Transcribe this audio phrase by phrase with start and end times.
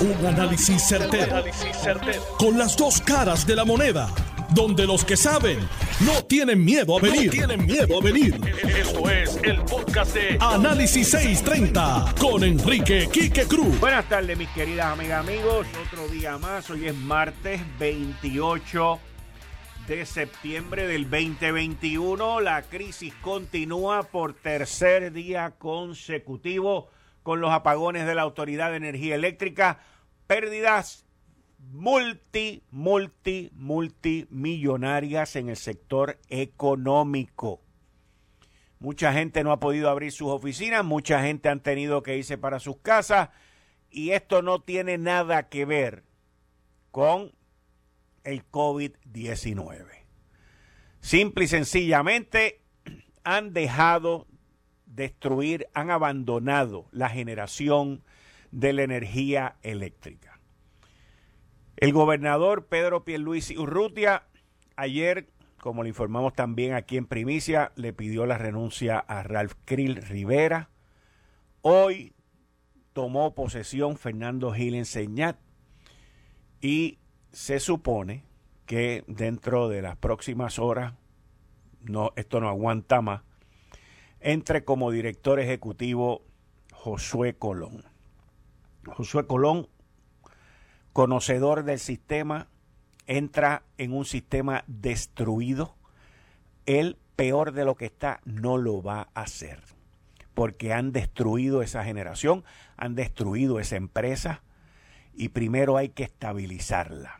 [0.00, 1.44] Un análisis certero,
[2.38, 4.08] Con las dos caras de la moneda.
[4.54, 5.58] Donde los que saben
[6.00, 7.30] no tienen miedo a venir.
[7.30, 8.40] tienen miedo a venir.
[8.66, 13.78] Esto es el podcast de Análisis 630 con Enrique Quique Cruz.
[13.78, 15.66] Buenas tardes, mis queridas amigas, amigos.
[15.86, 16.70] Otro día más.
[16.70, 18.98] Hoy es martes 28
[19.86, 22.40] de septiembre del 2021.
[22.40, 26.88] La crisis continúa por tercer día consecutivo
[27.22, 29.78] con los apagones de la Autoridad de Energía Eléctrica,
[30.30, 31.04] pérdidas
[31.72, 37.60] multi, multi, multimillonarias en el sector económico.
[38.78, 42.60] Mucha gente no ha podido abrir sus oficinas, mucha gente han tenido que irse para
[42.60, 43.30] sus casas
[43.90, 46.04] y esto no tiene nada que ver
[46.92, 47.32] con
[48.22, 49.84] el COVID-19.
[51.00, 52.60] Simple y sencillamente
[53.24, 54.28] han dejado
[54.86, 58.04] destruir, han abandonado la generación
[58.50, 60.29] de la energía eléctrica.
[61.80, 64.24] El gobernador Pedro Pierluisi Urrutia
[64.76, 69.96] ayer, como le informamos también aquí en Primicia, le pidió la renuncia a Ralph Krill
[69.96, 70.68] Rivera.
[71.62, 72.12] Hoy
[72.92, 75.38] tomó posesión Fernando Gil Enseñat
[76.60, 76.98] y
[77.32, 78.24] se supone
[78.66, 80.92] que dentro de las próximas horas,
[81.80, 83.22] no, esto no aguanta más,
[84.20, 86.26] entre como director ejecutivo
[86.74, 87.84] Josué Colón.
[88.84, 89.66] Josué Colón,
[90.92, 92.48] conocedor del sistema,
[93.06, 95.74] entra en un sistema destruido.
[96.66, 99.60] Él, peor de lo que está, no lo va a hacer.
[100.34, 102.44] Porque han destruido esa generación,
[102.76, 104.42] han destruido esa empresa
[105.14, 107.18] y primero hay que estabilizarla.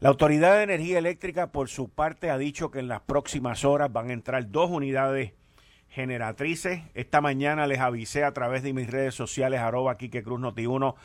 [0.00, 3.92] La Autoridad de Energía Eléctrica, por su parte, ha dicho que en las próximas horas
[3.92, 5.32] van a entrar dos unidades
[5.90, 6.82] generatrices.
[6.94, 10.96] Esta mañana les avisé a través de mis redes sociales, arroba Quique Cruz Noti 1,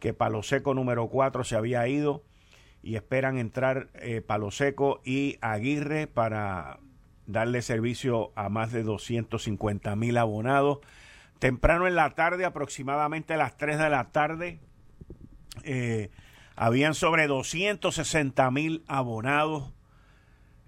[0.00, 2.24] que Palo Seco número 4 se había ido
[2.82, 6.80] y esperan entrar eh, Palo Seco y Aguirre para
[7.26, 10.78] darle servicio a más de 250 mil abonados.
[11.38, 14.58] Temprano en la tarde, aproximadamente a las 3 de la tarde,
[15.62, 16.10] eh,
[16.56, 19.72] habían sobre 260 mil abonados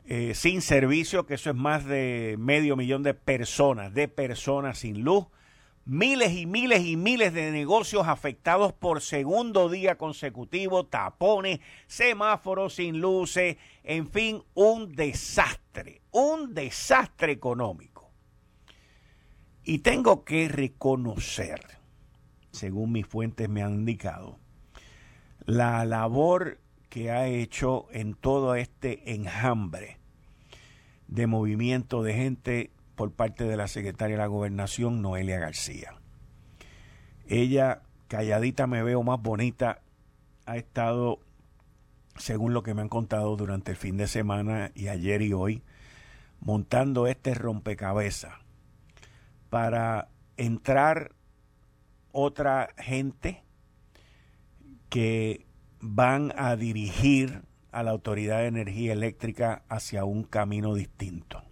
[0.05, 5.03] eh, sin servicio, que eso es más de medio millón de personas, de personas sin
[5.03, 5.27] luz.
[5.85, 13.01] Miles y miles y miles de negocios afectados por segundo día consecutivo, tapones, semáforos sin
[13.01, 18.13] luces, en fin, un desastre, un desastre económico.
[19.65, 21.61] Y tengo que reconocer,
[22.53, 24.39] según mis fuentes me han indicado,
[25.47, 26.61] la labor
[26.91, 29.99] que ha hecho en todo este enjambre
[31.09, 35.95] de movimiento de gente por parte de la secretaria de la gobernación, Noelia García.
[37.27, 39.81] Ella, calladita me veo más bonita,
[40.47, 41.21] ha estado,
[42.17, 45.63] según lo que me han contado durante el fin de semana y ayer y hoy,
[46.41, 48.35] montando este rompecabezas
[49.49, 51.13] para entrar
[52.11, 53.43] otra gente
[54.89, 55.47] que
[55.81, 61.43] van a dirigir a la Autoridad de Energía Eléctrica hacia un camino distinto.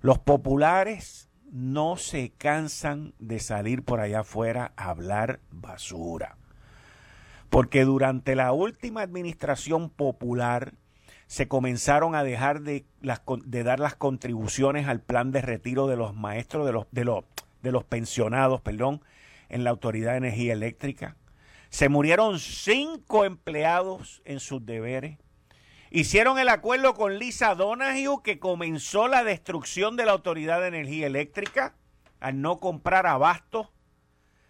[0.00, 6.36] Los populares no se cansan de salir por allá afuera a hablar basura.
[7.50, 10.74] Porque durante la última administración popular
[11.26, 16.66] se comenzaron a dejar de, dar las contribuciones al plan de retiro de los maestros,
[16.66, 17.24] de los, de los,
[17.62, 19.02] de los pensionados, perdón,
[19.48, 21.16] en la Autoridad de Energía Eléctrica
[21.70, 25.18] se murieron cinco empleados en sus deberes.
[25.90, 31.06] Hicieron el acuerdo con Lisa Donahue que comenzó la destrucción de la Autoridad de Energía
[31.06, 31.74] Eléctrica
[32.20, 33.72] al no comprar abasto.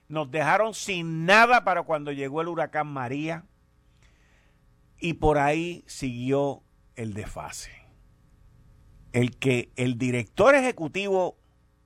[0.08, 3.44] Nos dejaron sin nada para cuando llegó el huracán María.
[5.00, 6.62] Y por ahí siguió
[6.96, 7.70] el desfase.
[9.12, 11.38] El que el director ejecutivo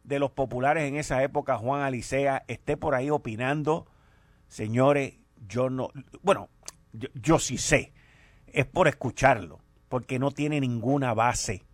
[0.04, 3.86] de los populares en esa época, Juan Alicea, esté por ahí opinando,
[4.48, 5.14] señores,
[5.46, 5.90] yo no,
[6.22, 6.48] bueno,
[6.92, 7.92] yo, sí sé,
[8.52, 11.64] es por escucharlo, porque no tiene ninguna base,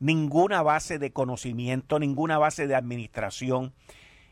[0.00, 3.74] ninguna base de conocimiento, ninguna base de administración.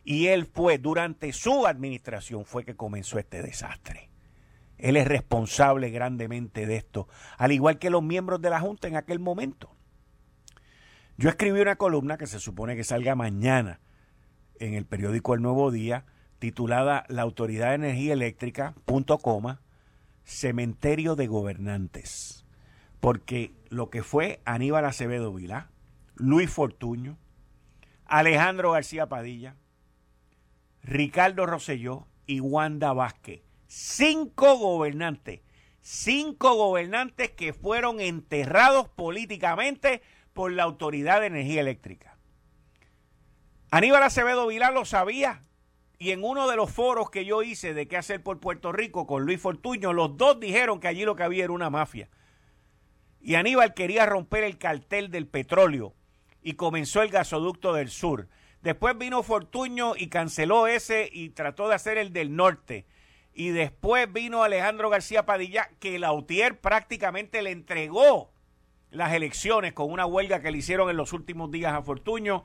[0.04, 4.10] Y él fue, durante su administración, fue que comenzó este desastre.
[4.78, 7.06] Él es responsable grandemente de esto,
[7.38, 9.76] al igual que los miembros de la Junta en aquel momento.
[11.16, 13.80] Yo escribí una columna que se supone que salga mañana
[14.58, 16.04] en el periódico El Nuevo Día,
[16.40, 19.60] titulada La Autoridad de Energía Eléctrica, punto coma,
[20.24, 22.44] Cementerio de Gobernantes.
[23.00, 25.70] Porque lo que fue Aníbal Acevedo Vilá,
[26.14, 27.18] Luis Fortuño,
[28.06, 29.56] Alejandro García Padilla,
[30.82, 33.42] Ricardo Rosselló y Wanda Vázquez
[33.74, 35.40] cinco gobernantes,
[35.80, 40.02] cinco gobernantes que fueron enterrados políticamente
[40.34, 42.18] por la Autoridad de Energía Eléctrica.
[43.70, 45.42] Aníbal Acevedo Vilar lo sabía
[46.02, 49.06] y en uno de los foros que yo hice de qué hacer por Puerto Rico
[49.06, 52.08] con Luis Fortuño, los dos dijeron que allí lo que había era una mafia.
[53.20, 55.94] Y Aníbal quería romper el cartel del petróleo
[56.42, 58.26] y comenzó el gasoducto del sur.
[58.62, 62.84] Después vino Fortuño y canceló ese y trató de hacer el del norte.
[63.32, 68.32] Y después vino Alejandro García Padilla, que Lautier prácticamente le entregó
[68.90, 72.42] las elecciones con una huelga que le hicieron en los últimos días a Fortuño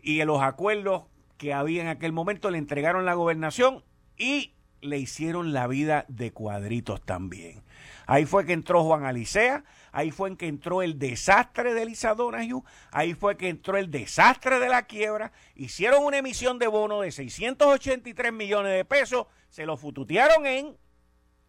[0.00, 1.02] y en los acuerdos
[1.38, 3.84] que había en aquel momento le entregaron la gobernación
[4.16, 7.62] y le hicieron la vida de cuadritos también.
[8.06, 12.14] Ahí fue que entró Juan Alicea, ahí fue en que entró el desastre de Lisa
[12.14, 17.02] Donahue, ahí fue que entró el desastre de la quiebra, hicieron una emisión de bono
[17.02, 20.76] de 683 millones de pesos, se lo fututearon en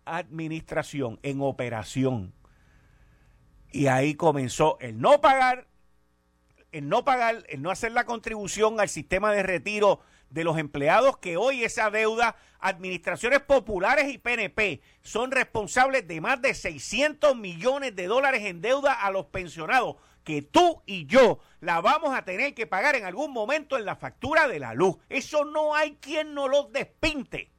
[0.06, 2.34] administración, en operación.
[3.72, 5.69] Y ahí comenzó el no pagar,
[6.72, 11.18] el no pagar, el no hacer la contribución al sistema de retiro de los empleados
[11.18, 17.96] que hoy esa deuda, administraciones populares y PNP son responsables de más de 600 millones
[17.96, 22.54] de dólares en deuda a los pensionados que tú y yo la vamos a tener
[22.54, 24.98] que pagar en algún momento en la factura de la luz.
[25.10, 27.52] Eso no hay quien no lo despinte.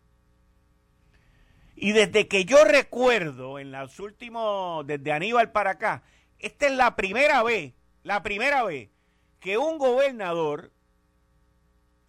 [1.75, 6.03] Y desde que yo recuerdo, en los últimos, desde Aníbal para acá,
[6.39, 7.73] esta es la primera vez,
[8.03, 8.91] la primera vez
[9.41, 10.73] que un gobernador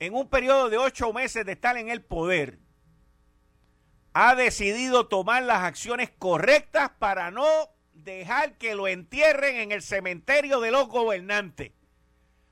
[0.02, 2.58] en un periodo de ocho meses de estar en el poder,
[4.14, 7.46] ha decidido tomar las acciones correctas para no
[7.94, 11.74] dejar que lo entierren en el cementerio de los gobernantes.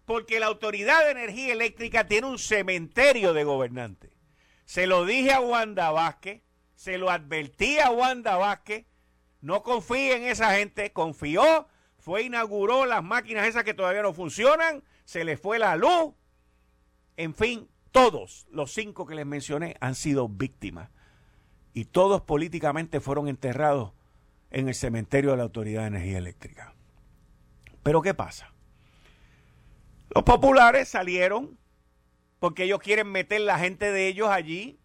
[0.05, 4.11] Porque la Autoridad de Energía Eléctrica tiene un cementerio de gobernantes.
[4.65, 6.43] Se lo dije a Wanda Vázquez,
[6.75, 8.85] se lo advertí a Wanda Vázquez,
[9.41, 11.67] no confíe en esa gente, confió,
[11.99, 16.13] fue, inauguró las máquinas esas que todavía no funcionan, se le fue la luz,
[17.17, 20.89] en fin, todos los cinco que les mencioné han sido víctimas
[21.73, 23.91] y todos políticamente fueron enterrados
[24.51, 26.73] en el cementerio de la Autoridad de Energía Eléctrica.
[27.83, 28.53] Pero ¿qué pasa?
[30.09, 31.57] Los populares salieron
[32.39, 34.79] porque ellos quieren meter la gente de ellos allí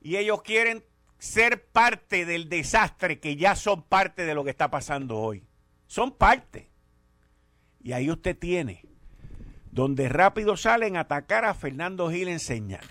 [0.00, 0.84] y ellos quieren
[1.18, 5.42] ser parte del desastre que ya son parte de lo que está pasando hoy.
[5.94, 6.72] Son parte.
[7.80, 8.84] Y ahí usted tiene
[9.70, 12.82] donde rápido salen a atacar a Fernando Gil en señal.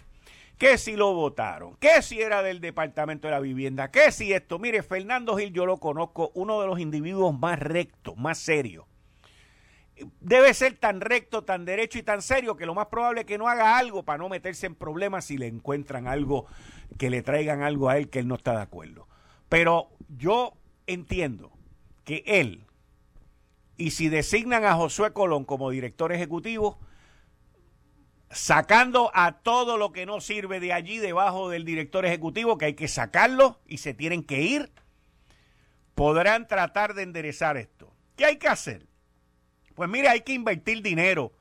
[0.57, 4.57] Que si lo votaron, que si era del Departamento de la Vivienda, que si esto.
[4.57, 8.85] Mire, Fernando Gil yo lo conozco, uno de los individuos más rectos, más serios.
[10.21, 13.37] Debe ser tan recto, tan derecho y tan serio que lo más probable es que
[13.37, 16.45] no haga algo para no meterse en problemas si le encuentran algo,
[16.97, 19.09] que le traigan algo a él que él no está de acuerdo.
[19.49, 20.53] Pero yo
[20.87, 21.51] entiendo
[22.05, 22.65] que él,
[23.77, 26.79] y si designan a Josué Colón como director ejecutivo,
[28.29, 32.73] sacando a todo lo que no sirve de allí debajo del director ejecutivo, que hay
[32.73, 34.71] que sacarlo y se tienen que ir,
[35.95, 37.93] podrán tratar de enderezar esto.
[38.15, 38.87] ¿Qué hay que hacer?
[39.75, 41.33] Pues mire, hay que invertir dinero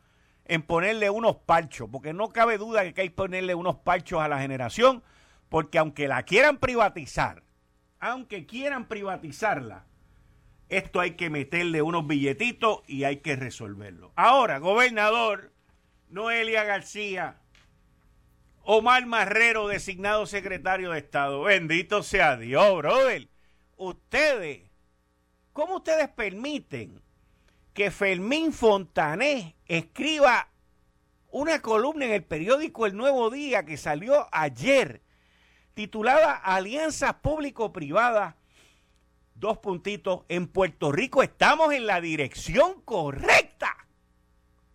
[0.44, 4.28] en ponerle unos parchos, porque no cabe duda que hay que ponerle unos parchos a
[4.28, 5.02] la generación,
[5.48, 7.42] porque aunque la quieran privatizar,
[8.00, 9.86] aunque quieran privatizarla,
[10.72, 14.10] esto hay que meterle unos billetitos y hay que resolverlo.
[14.16, 15.52] Ahora, gobernador,
[16.08, 17.36] Noelia García,
[18.62, 21.42] Omar Marrero, designado secretario de Estado.
[21.42, 23.28] Bendito sea Dios, brother.
[23.76, 24.62] Ustedes,
[25.52, 27.02] ¿cómo ustedes permiten
[27.74, 30.48] que Fermín Fontanés escriba
[31.30, 35.02] una columna en el periódico El Nuevo Día que salió ayer,
[35.74, 38.36] titulada Alianzas Público-Privadas
[39.42, 43.76] dos puntitos, en Puerto Rico estamos en la dirección correcta.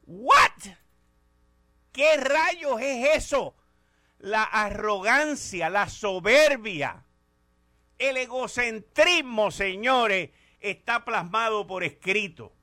[0.06, 0.76] ¿What?
[1.94, 3.56] ¿Qué rayos es eso?
[4.20, 7.06] La arrogancia, la soberbia,
[7.98, 12.54] el egocentrismo, señores, está plasmado por escrito.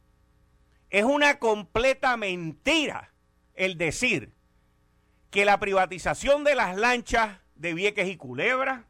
[0.91, 3.15] Es una completa mentira
[3.55, 4.35] el decir
[5.31, 8.85] que la privatización de las lanchas de Vieques y Culebra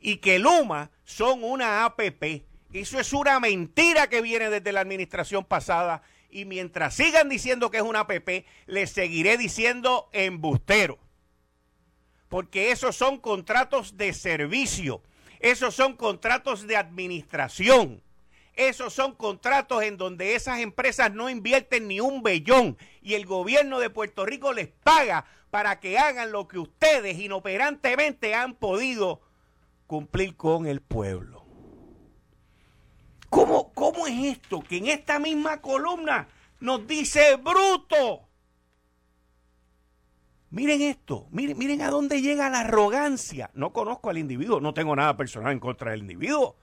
[0.00, 2.44] y que Luma son una APP.
[2.72, 7.78] Eso es una mentira que viene desde la administración pasada y mientras sigan diciendo que
[7.78, 10.98] es una APP, les seguiré diciendo embustero.
[12.28, 15.02] Porque esos son contratos de servicio,
[15.40, 18.02] esos son contratos de administración,
[18.54, 23.78] Esos son contratos en donde esas empresas no invierten ni un bellón y el gobierno
[23.78, 29.22] de Puerto Rico les paga para que hagan lo que ustedes inoperantemente han podido
[29.90, 31.44] cumplir con el pueblo.
[33.28, 34.60] ¿Cómo, ¿Cómo es esto?
[34.60, 36.28] Que en esta misma columna
[36.60, 38.28] nos dice bruto.
[40.50, 43.50] Miren esto, miren, a dónde llega la arrogancia.
[43.54, 46.56] No conozco al individuo, no tengo nada personal en contra del individuo,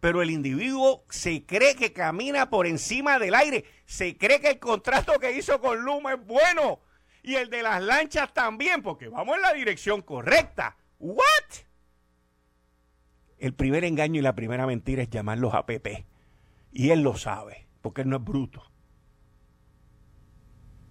[0.00, 4.58] pero el individuo se cree que camina por encima del aire, se cree que el
[4.58, 6.80] contrato que hizo con Luma es bueno
[7.22, 10.78] y el de las lanchas también, porque vamos en la dirección correcta.
[10.98, 11.65] ¿What?
[13.38, 16.06] El primer engaño y la primera mentira es llamarlos APP.
[16.72, 18.62] Y él lo sabe, porque él no es bruto.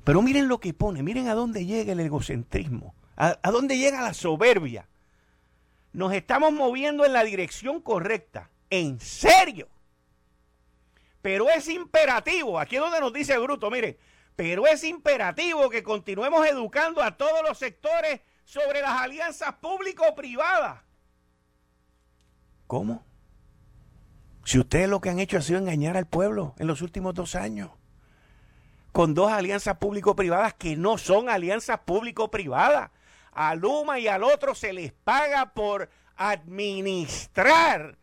[0.05, 4.13] Pero miren lo que pone, miren a dónde llega el egocentrismo, a, dónde llega la
[4.13, 4.87] soberbia.
[5.93, 9.67] Nos estamos moviendo en la dirección correcta, en serio.
[11.23, 13.97] Pero es imperativo, aquí es donde nos dice Bruto, miren,
[14.35, 20.84] pero es imperativo que continuemos educando a todos los sectores sobre las alianzas público-privadas.
[22.67, 23.03] ¿Cómo?
[24.43, 27.35] Si ustedes lo que han hecho ha sido engañar al pueblo en los últimos dos
[27.35, 27.71] años
[28.95, 32.91] con dos alianzas público-privadas que no son alianzas público-privadas.
[33.33, 37.97] A Luma y al otro se les paga por administrar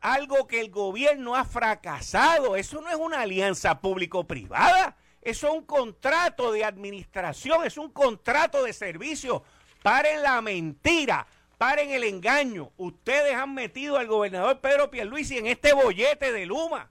[0.00, 2.56] algo que el gobierno ha fracasado.
[2.56, 4.96] Eso no es una alianza público-privada.
[5.22, 9.44] Eso es un contrato de administración, es un contrato de servicio.
[9.84, 11.28] Paren la mentira,
[11.58, 12.72] paren el engaño.
[12.76, 16.90] Ustedes han metido al gobernador Pedro Pierluisi en este bollete de Luma.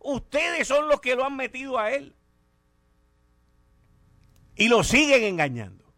[0.00, 2.14] Ustedes son los que lo han metido a él.
[4.56, 5.94] Y lo siguen engañando.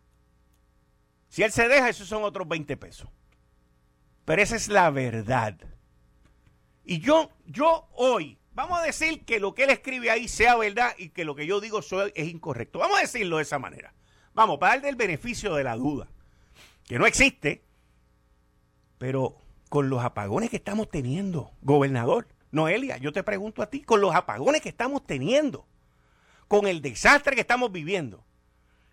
[1.28, 3.08] Si él se deja, esos son otros 20 pesos.
[4.24, 5.56] Pero esa es la verdad.
[6.84, 10.94] Y yo, yo hoy, vamos a decir que lo que él escribe ahí sea verdad
[10.98, 12.80] y que lo que yo digo es incorrecto.
[12.80, 13.94] Vamos a decirlo de esa manera.
[14.34, 16.08] Vamos, para darle el beneficio de la duda.
[16.84, 17.64] Que no existe,
[19.02, 19.34] pero
[19.68, 24.14] con los apagones que estamos teniendo, gobernador, Noelia, yo te pregunto a ti, con los
[24.14, 25.66] apagones que estamos teniendo,
[26.46, 28.24] con el desastre que estamos viviendo,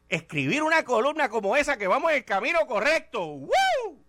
[0.07, 3.23] escribir una columna como esa que vamos en el camino correcto.
[3.23, 4.03] ¡Woo!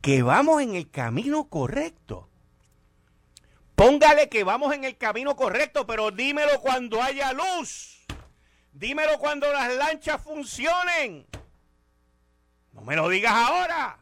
[0.00, 2.30] Que vamos en el camino correcto.
[3.74, 8.06] Póngale que vamos en el camino correcto, pero dímelo cuando haya luz.
[8.70, 11.26] Dímelo cuando las lanchas funcionen.
[12.76, 13.98] No me lo digas ahora.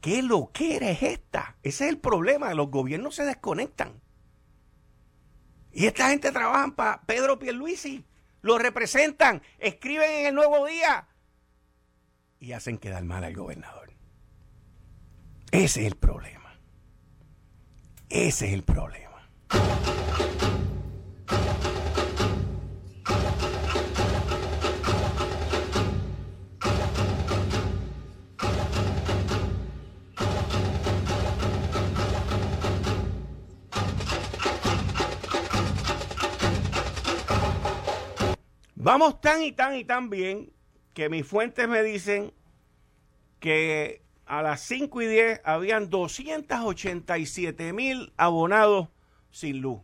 [0.00, 1.56] ¿Qué lo que es esta?
[1.62, 2.54] Ese es el problema.
[2.54, 4.00] Los gobiernos se desconectan.
[5.70, 8.06] Y esta gente trabaja para Pedro Pierluisi,
[8.40, 11.06] lo representan, escriben en el Nuevo Día
[12.40, 13.92] y hacen quedar mal al gobernador.
[15.50, 16.58] Ese es el problema.
[18.08, 19.28] Ese es el problema.
[38.88, 40.50] Vamos tan y tan y tan bien
[40.94, 42.32] que mis fuentes me dicen
[43.38, 48.88] que a las 5 y 10 habían 287 mil abonados
[49.30, 49.82] sin luz.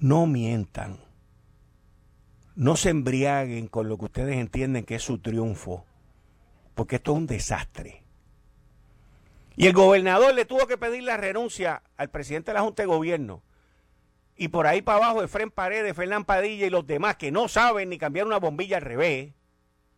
[0.00, 0.98] No mientan.
[2.56, 5.86] No se embriaguen con lo que ustedes entienden que es su triunfo.
[6.74, 8.02] Porque esto es un desastre.
[9.54, 12.88] Y el gobernador le tuvo que pedir la renuncia al presidente de la Junta de
[12.88, 13.44] Gobierno
[14.38, 17.88] y por ahí para abajo Efren Paredes, Fernán Padilla y los demás que no saben
[17.90, 19.34] ni cambiar una bombilla al revés,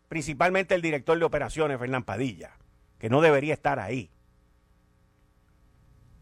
[0.07, 2.57] principalmente el director de operaciones, Fernán Padilla,
[2.97, 4.09] que no debería estar ahí.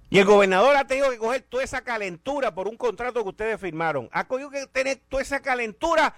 [0.09, 3.61] Y el gobernador ha tenido que coger toda esa calentura por un contrato que ustedes
[3.61, 4.09] firmaron.
[4.11, 6.15] Ha tenido que tener toda esa calentura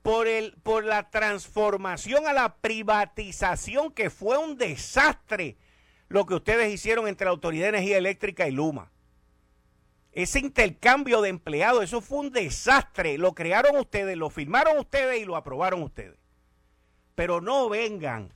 [0.00, 5.58] por, el, por la transformación a la privatización, que fue un desastre
[6.08, 8.90] lo que ustedes hicieron entre la Autoridad de Energía Eléctrica y Luma.
[10.12, 13.16] Ese intercambio de empleados, eso fue un desastre.
[13.16, 16.18] Lo crearon ustedes, lo firmaron ustedes y lo aprobaron ustedes.
[17.14, 18.32] Pero no vengan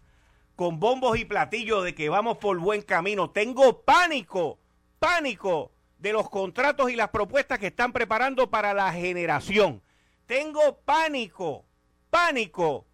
[0.57, 3.31] con bombos y platillos de que vamos por buen camino.
[3.31, 4.59] Tengo pánico,
[4.99, 9.83] pánico de los contratos y las propuestas que están preparando para la generación.
[10.27, 11.67] Tengo pánico,
[12.09, 12.87] pánico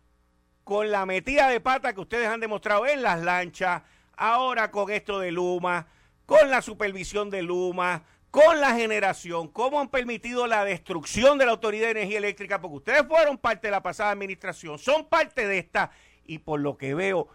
[0.65, 3.83] con la metida de pata que ustedes han demostrado en las lanchas,
[4.17, 5.87] ahora con esto de Luma,
[6.27, 11.53] con la supervisión de Luma, con la generación, cómo han permitido la destrucción de la
[11.53, 15.59] Autoridad de Energía Eléctrica, porque ustedes fueron parte de la pasada administración, son parte de
[15.59, 15.91] esta,
[16.25, 17.29] y por lo que veo,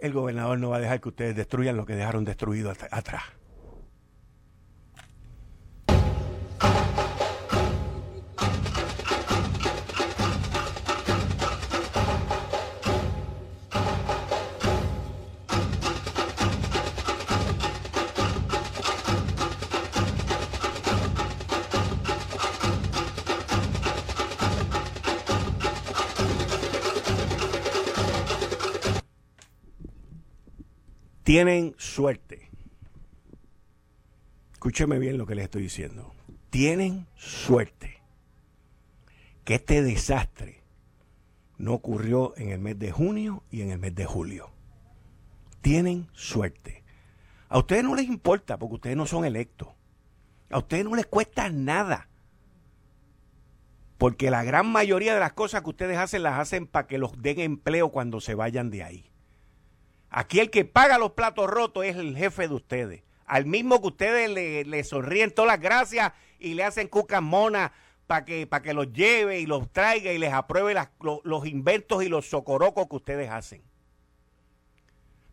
[0.00, 3.24] el gobernador no va a dejar que ustedes destruyan lo que dejaron destruido atrás.
[31.30, 32.50] Tienen suerte.
[34.52, 36.12] Escúcheme bien lo que les estoy diciendo.
[36.50, 38.02] Tienen suerte
[39.44, 40.64] que este desastre
[41.56, 44.50] no ocurrió en el mes de junio y en el mes de julio.
[45.60, 46.82] Tienen suerte.
[47.48, 49.68] A ustedes no les importa porque ustedes no son electos.
[50.50, 52.08] A ustedes no les cuesta nada.
[53.98, 57.22] Porque la gran mayoría de las cosas que ustedes hacen las hacen para que los
[57.22, 59.09] den empleo cuando se vayan de ahí.
[60.10, 63.02] Aquí el que paga los platos rotos es el jefe de ustedes.
[63.26, 67.70] Al mismo que ustedes le, sonríen todas las gracias y le hacen cucas monas
[68.08, 70.74] para que, que los lleve y los traiga y les apruebe
[71.22, 73.62] los inventos y los socorocos que ustedes hacen.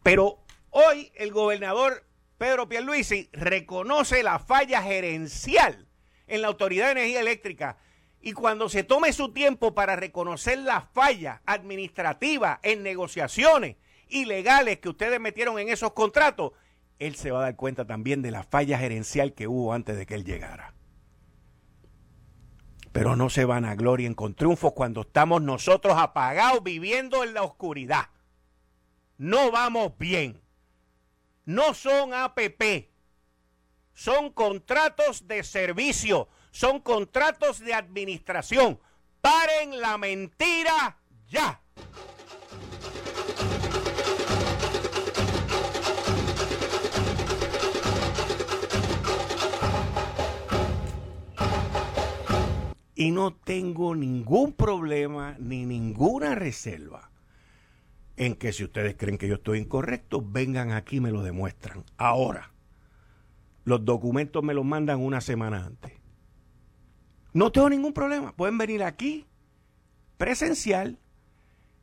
[0.03, 0.37] Pero
[0.69, 2.05] hoy el gobernador
[2.37, 5.87] Pedro Pierluisi reconoce la falla gerencial
[6.27, 7.77] en la Autoridad de Energía Eléctrica
[8.21, 13.77] y cuando se tome su tiempo para reconocer la falla administrativa en negociaciones
[14.09, 16.53] ilegales que ustedes metieron en esos contratos,
[16.99, 20.05] él se va a dar cuenta también de la falla gerencial que hubo antes de
[20.05, 20.73] que él llegara.
[22.91, 27.43] Pero no se van a gloria con triunfos cuando estamos nosotros apagados viviendo en la
[27.43, 28.09] oscuridad.
[29.17, 30.41] No vamos bien.
[31.45, 32.89] No son APP.
[33.93, 36.27] Son contratos de servicio.
[36.51, 38.79] Son contratos de administración.
[39.21, 40.97] Paren la mentira
[41.27, 41.61] ya.
[52.97, 57.11] Y no tengo ningún problema ni ninguna reserva
[58.15, 61.83] en que si ustedes creen que yo estoy incorrecto, vengan aquí y me lo demuestran.
[61.97, 62.51] Ahora,
[63.65, 65.93] los documentos me los mandan una semana antes.
[67.33, 68.35] No tengo ningún problema.
[68.35, 69.27] Pueden venir aquí,
[70.17, 70.97] presencial,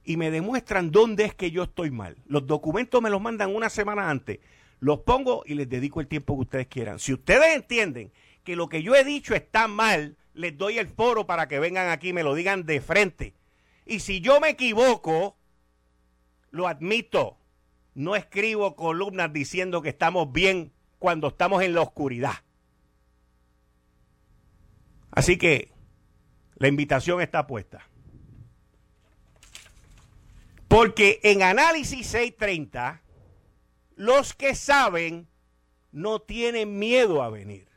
[0.03, 2.17] y me demuestran dónde es que yo estoy mal.
[2.27, 4.41] Los documentos me los mandan una semana antes.
[4.81, 6.99] Los pongo y les dedico el tiempo que ustedes quieran.
[6.99, 8.11] Si ustedes entienden
[8.43, 11.89] que lo que yo he dicho está mal, les doy el foro para que vengan
[11.89, 13.35] aquí y me lo digan de frente.
[13.87, 15.37] Y si yo me equivoco,
[16.51, 17.39] lo admito.
[17.95, 22.35] No escribo columnas diciendo que estamos bien cuando estamos en la oscuridad.
[25.13, 25.71] Así que
[26.57, 27.89] la invitación está puesta.
[30.67, 33.01] Porque en Análisis 630,
[33.95, 35.29] los que saben
[35.93, 37.69] no tienen miedo a venir.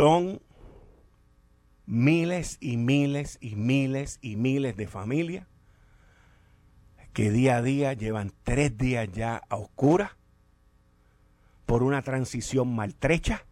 [0.00, 0.40] Son
[1.84, 5.46] miles y miles y miles y miles de familias
[7.12, 10.12] que día a día llevan tres días ya a oscuras
[11.66, 13.44] por una transición maltrecha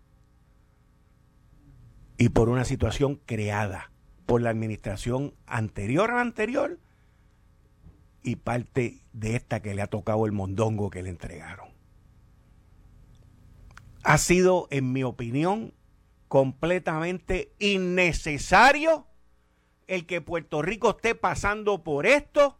[2.17, 3.93] y por una situación creada
[4.25, 6.79] por la administración anterior a la anterior
[8.23, 11.69] y parte de esta que le ha tocado el mondongo que le entregaron.
[14.03, 15.75] Ha sido, en mi opinión,
[16.29, 19.07] completamente innecesario
[19.87, 22.59] el que Puerto Rico esté pasando por esto,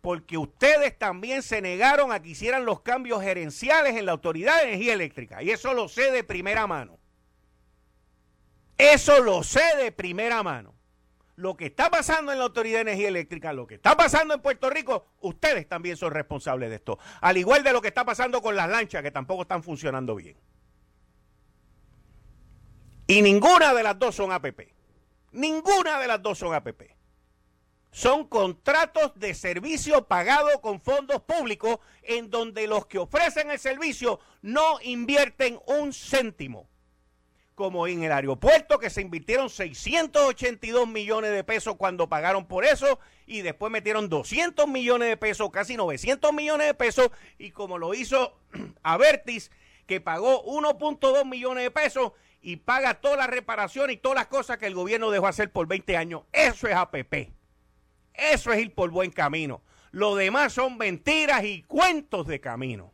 [0.00, 4.68] porque ustedes también se negaron a que hicieran los cambios gerenciales en la Autoridad de
[4.68, 5.42] Energía Eléctrica.
[5.42, 6.98] Y eso lo sé de primera mano.
[8.78, 10.74] Eso lo sé de primera mano.
[11.36, 14.40] Lo que está pasando en la Autoridad de Energía Eléctrica, lo que está pasando en
[14.40, 16.98] Puerto Rico, ustedes también son responsables de esto.
[17.20, 20.36] Al igual de lo que está pasando con las lanchas, que tampoco están funcionando bien.
[23.10, 24.72] Y ninguna de las dos son APP.
[25.32, 26.94] Ninguna de las dos son APP.
[27.90, 34.20] Son contratos de servicio pagados con fondos públicos en donde los que ofrecen el servicio
[34.42, 36.68] no invierten un céntimo.
[37.56, 43.00] Como en el aeropuerto que se invirtieron 682 millones de pesos cuando pagaron por eso
[43.26, 47.92] y después metieron 200 millones de pesos, casi 900 millones de pesos y como lo
[47.92, 48.38] hizo
[48.84, 49.50] Avertis
[49.88, 52.12] que pagó 1.2 millones de pesos
[52.42, 55.66] y paga toda la reparación y todas las cosas que el gobierno dejó hacer por
[55.66, 56.22] 20 años.
[56.32, 57.32] Eso es APP.
[58.14, 59.62] Eso es ir por buen camino.
[59.90, 62.92] Lo demás son mentiras y cuentos de camino.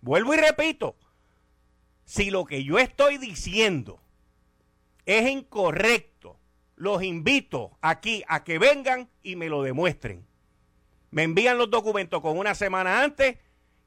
[0.00, 0.96] Vuelvo y repito,
[2.04, 4.00] si lo que yo estoy diciendo
[5.06, 6.38] es incorrecto,
[6.76, 10.26] los invito aquí a que vengan y me lo demuestren.
[11.10, 13.38] Me envían los documentos con una semana antes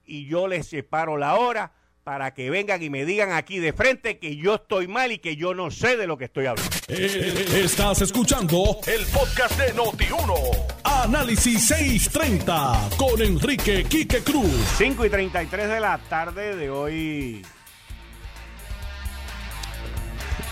[0.06, 1.74] y yo les separo la hora
[2.06, 5.36] para que vengan y me digan aquí de frente que yo estoy mal y que
[5.38, 6.72] yo no sé de lo que estoy hablando.
[6.88, 10.66] Eh, estás escuchando el podcast de Noti1.
[10.84, 14.54] Análisis 630 con Enrique Quique Cruz.
[14.78, 17.42] 5 y 33 de la tarde de hoy.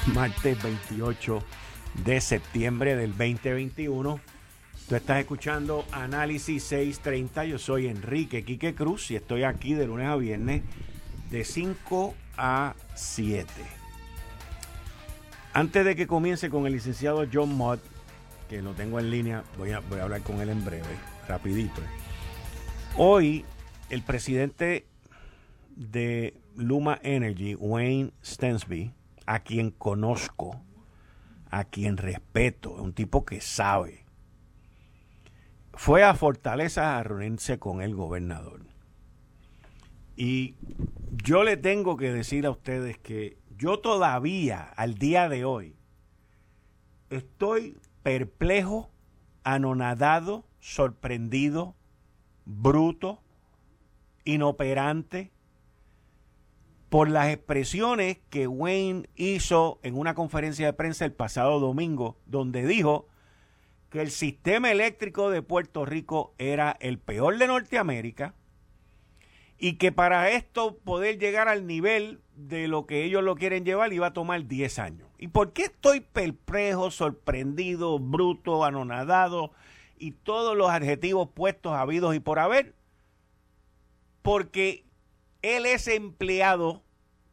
[0.08, 1.44] Martes 28
[2.04, 4.20] de septiembre del 2021.
[4.90, 7.46] Tú estás escuchando Análisis 630.
[7.46, 10.64] Yo soy Enrique Quique Cruz y estoy aquí de lunes a viernes
[11.34, 13.48] de 5 a 7.
[15.52, 17.80] Antes de que comience con el licenciado John Mott,
[18.48, 20.96] que lo tengo en línea, voy a, hablar con él en breve,
[21.28, 21.82] rapidito.
[22.98, 23.46] Hoy
[23.90, 24.86] el presidente
[25.76, 28.94] de Luma Energy, Wayne Stensby,
[29.26, 30.62] a quien conozco,
[31.50, 34.06] a quien respeto, un tipo que sabe,
[35.74, 38.63] fue a Fortaleza a reunirse con el gobernador.
[40.16, 40.56] Y
[41.24, 45.76] yo le tengo que decir a ustedes que yo todavía, al día de hoy,
[47.10, 48.92] estoy perplejo,
[49.44, 51.76] anonadado, sorprendido,
[52.46, 53.22] bruto,
[54.26, 55.32] inoperante,
[56.90, 62.68] por las expresiones que Wayne hizo en una conferencia de prensa el pasado domingo, donde
[62.68, 63.08] dijo
[63.90, 68.36] que el sistema eléctrico de Puerto Rico era el peor de Norteamérica,
[69.64, 73.94] y que para esto poder llegar al nivel de lo que ellos lo quieren llevar
[73.94, 75.08] iba a tomar 10 años.
[75.18, 79.54] ¿Y por qué estoy perplejo, sorprendido, bruto, anonadado
[79.98, 82.76] y todos los adjetivos puestos habidos y por haber?
[84.22, 84.84] Porque
[85.42, 86.84] él es empleado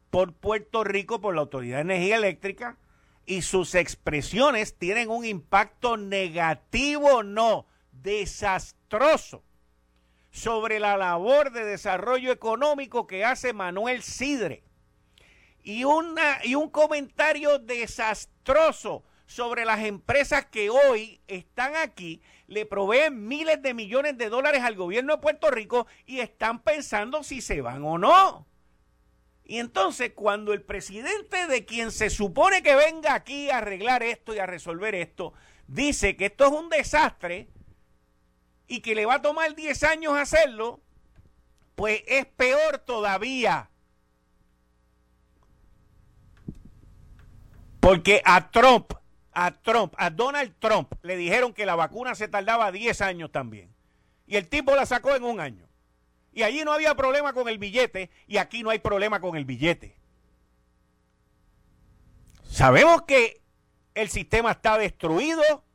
[0.09, 2.77] por Puerto Rico, por la Autoridad de Energía Eléctrica,
[3.25, 9.43] y sus expresiones tienen un impacto negativo, no, desastroso
[10.31, 14.63] sobre la labor de desarrollo económico que hace Manuel Sidre.
[15.63, 23.27] Y, una, y un comentario desastroso sobre las empresas que hoy están aquí, le proveen
[23.27, 27.61] miles de millones de dólares al gobierno de Puerto Rico y están pensando si se
[27.61, 28.47] van o no.
[29.43, 34.33] Y entonces cuando el presidente de quien se supone que venga aquí a arreglar esto
[34.33, 35.33] y a resolver esto,
[35.67, 37.49] dice que esto es un desastre,
[38.71, 40.79] y que le va a tomar 10 años hacerlo,
[41.75, 43.69] pues es peor todavía.
[47.81, 48.93] Porque a Trump,
[49.33, 53.75] a Trump, a Donald Trump le dijeron que la vacuna se tardaba 10 años también.
[54.25, 55.67] Y el tipo la sacó en un año.
[56.31, 59.43] Y allí no había problema con el billete y aquí no hay problema con el
[59.43, 59.97] billete.
[62.49, 63.41] Sabemos que
[63.95, 65.65] el sistema está destruido,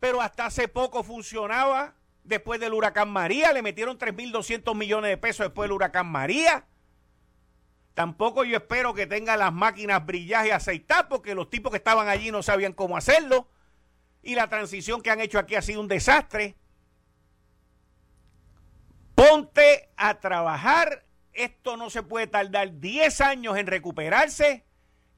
[0.00, 5.46] pero hasta hace poco funcionaba después del huracán María, le metieron 3.200 millones de pesos
[5.46, 6.66] después del huracán María.
[7.94, 12.08] Tampoco yo espero que tenga las máquinas brilladas y aceitadas, porque los tipos que estaban
[12.08, 13.48] allí no sabían cómo hacerlo.
[14.22, 16.56] Y la transición que han hecho aquí ha sido un desastre.
[19.14, 21.04] Ponte a trabajar.
[21.32, 24.64] Esto no se puede tardar 10 años en recuperarse.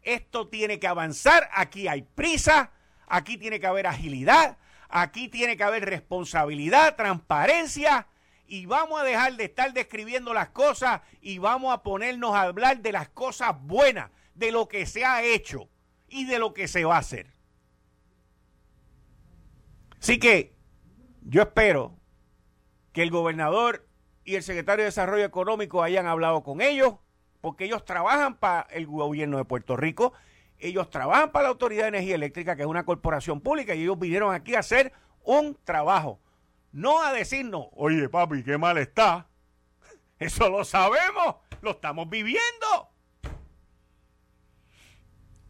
[0.03, 1.49] Esto tiene que avanzar.
[1.55, 2.73] Aquí hay prisa.
[3.07, 4.59] Aquí tiene que haber agilidad.
[4.89, 8.07] Aquí tiene que haber responsabilidad, transparencia
[8.47, 12.81] y vamos a dejar de estar describiendo las cosas y vamos a ponernos a hablar
[12.81, 15.69] de las cosas buenas, de lo que se ha hecho
[16.09, 17.35] y de lo que se va a hacer.
[20.01, 20.55] Así que
[21.23, 21.99] yo espero
[22.93, 23.89] que el gobernador
[24.25, 26.95] y el secretario de Desarrollo Económico hayan hablado con ellos,
[27.41, 30.13] porque ellos trabajan para el gobierno de Puerto Rico
[30.59, 33.99] ellos trabajan para la Autoridad de Energía Eléctrica, que es una corporación pública, y ellos
[33.99, 34.93] vinieron aquí a hacer
[35.25, 36.21] un trabajo.
[36.73, 39.29] No a decirnos, oye papi, qué mal está.
[40.19, 42.91] Eso lo sabemos, lo estamos viviendo.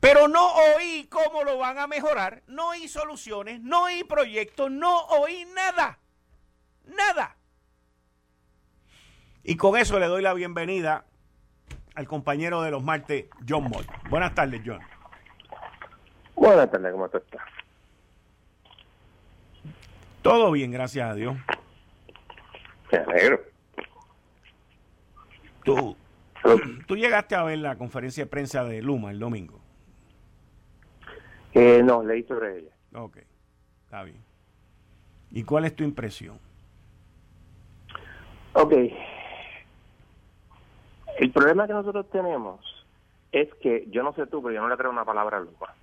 [0.01, 5.01] Pero no oí cómo lo van a mejorar, no oí soluciones, no oí proyectos, no
[5.07, 5.99] oí nada.
[6.85, 7.37] Nada.
[9.42, 11.07] Y con eso le doy la bienvenida
[11.95, 13.87] al compañero de los martes, John Moll.
[14.11, 14.81] Buenas tardes, John.
[16.46, 17.42] Buenas tardes, ¿cómo tú estás?
[20.22, 21.37] Todo bien, gracias a Dios.
[22.92, 23.40] Me alegro.
[25.64, 25.96] Tú,
[26.87, 29.59] tú llegaste a ver la conferencia de prensa de Luma el domingo.
[31.52, 32.70] Eh, no, leí sobre ella.
[32.94, 33.18] Ok,
[33.85, 34.22] está bien.
[35.32, 36.38] ¿Y cuál es tu impresión?
[38.52, 38.72] Ok.
[41.18, 42.61] El problema que nosotros tenemos
[43.32, 45.74] es que, yo no sé tú, pero yo no le creo una palabra a Luma.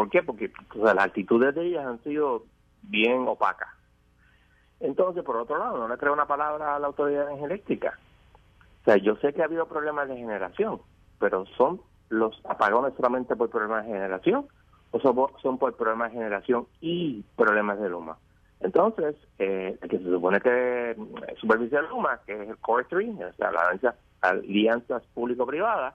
[0.00, 0.22] ¿Por qué?
[0.22, 2.44] Porque las actitudes de ellas han sido
[2.80, 3.68] bien opacas.
[4.80, 7.98] Entonces, por otro lado, no le creo una palabra a la autoridad de energía eléctrica.
[8.80, 10.80] O sea, yo sé que ha habido problemas de generación,
[11.18, 14.46] pero son los apagones solamente por problemas de generación
[14.90, 15.00] o
[15.42, 18.16] son, por problemas de generación y problemas de Luma.
[18.60, 20.96] Entonces, eh, que se supone que
[21.38, 25.94] supervisa Luma, que es el Core 3, o sea, la alianza, alianzas público-privadas,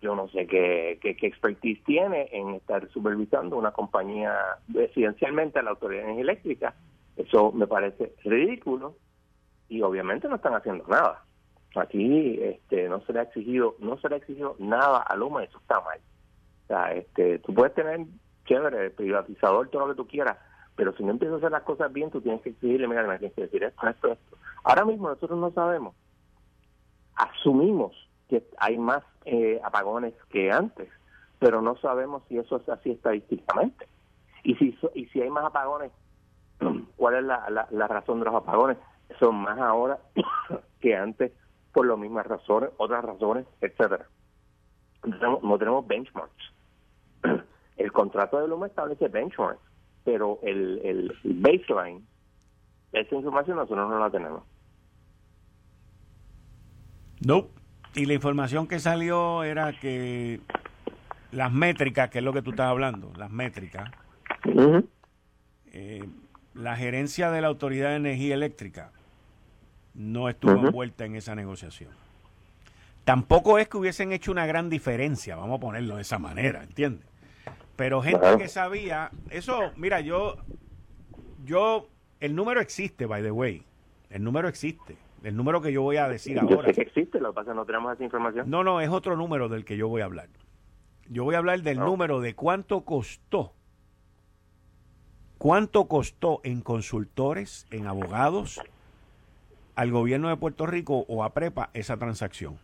[0.00, 4.34] yo no sé qué, qué, expertise tiene en estar supervisando una compañía
[4.68, 6.74] residencialmente a la Autoridad Eléctrica.
[7.16, 8.96] Eso me parece ridículo
[9.68, 11.24] y obviamente no están haciendo nada.
[11.74, 15.42] Aquí este, no se le ha exigido, no se le ha exigido nada a Luma,
[15.42, 15.98] eso está mal.
[16.64, 18.00] O sea, este, tú puedes tener
[18.46, 20.38] chévere, privatizador, todo lo que tú quieras,
[20.76, 23.18] pero si no empiezas a hacer las cosas bien, tú tienes que exigirle, mira, me
[23.18, 24.36] tienes que decir esto, esto, esto.
[24.62, 25.94] Ahora mismo nosotros no sabemos.
[27.16, 30.88] Asumimos que hay más eh, apagones que antes,
[31.38, 33.86] pero no sabemos si eso es así estadísticamente.
[34.44, 35.92] Y si, y si hay más apagones,
[36.96, 38.78] ¿cuál es la, la razón de los apagones?
[39.18, 39.98] Son más ahora
[40.80, 41.32] que antes
[41.72, 44.06] por las mismas razones, otras razones, etcétera.
[45.04, 46.52] No tenemos, benchmarks.
[47.76, 49.62] El contrato de Luma establece benchmarks,
[50.04, 52.04] pero el, el, baseline,
[52.92, 54.42] esa información nosotros no la tenemos.
[57.24, 57.46] No.
[57.94, 60.40] Y la información que salió era que
[61.32, 63.90] las métricas, que es lo que tú estás hablando, las métricas,
[65.72, 66.04] eh,
[66.54, 68.92] la gerencia de la Autoridad de Energía Eléctrica
[69.94, 71.90] no estuvo envuelta en esa negociación.
[73.04, 77.06] Tampoco es que hubiesen hecho una gran diferencia, vamos a ponerlo de esa manera, ¿entiendes?
[77.74, 80.36] Pero gente que sabía, eso, mira, yo,
[81.44, 81.88] yo,
[82.20, 83.64] el número existe, by the way,
[84.10, 86.68] el número existe, el número que yo voy a decir ahora.
[86.68, 88.48] Sé que existe, lo que pasa no tenemos esa información.
[88.48, 90.28] No, no, es otro número del que yo voy a hablar.
[91.08, 93.54] Yo voy a hablar del número de cuánto costó,
[95.38, 98.60] cuánto costó en consultores, en abogados,
[99.74, 102.58] al gobierno de Puerto Rico o a Prepa esa transacción.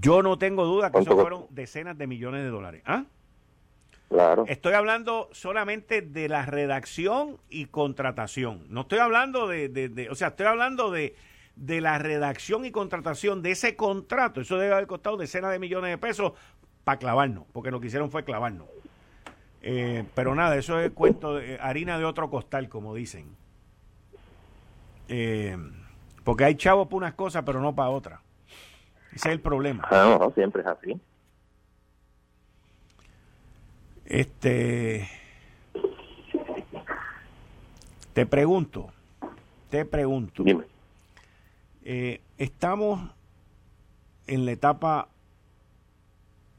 [0.00, 2.82] Yo no tengo duda que eso fueron decenas de millones de dólares.
[2.84, 3.04] ¿Ah?
[4.08, 4.44] Claro.
[4.48, 8.64] Estoy hablando solamente de la redacción y contratación.
[8.68, 11.14] No estoy hablando de, o sea, estoy hablando de,
[11.56, 14.40] de la redacción y contratación de ese contrato.
[14.40, 16.32] Eso debe haber costado decenas de millones de pesos
[16.84, 18.66] para clavarnos, porque lo que hicieron fue clavarnos.
[19.60, 23.36] Eh, pero nada, eso es cuento de harina de otro costal, como dicen.
[25.08, 25.56] Eh,
[26.24, 28.20] porque hay chavos para unas cosas, pero no para otras.
[29.12, 29.86] Ese es el problema.
[29.90, 30.98] Ah, no, siempre es así.
[34.08, 35.06] Este.
[38.14, 38.88] Te pregunto,
[39.68, 40.42] te pregunto.
[40.42, 40.64] Dime.
[41.84, 43.00] Eh, estamos
[44.26, 45.08] en la etapa